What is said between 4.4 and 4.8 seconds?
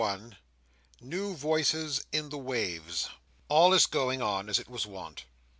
as it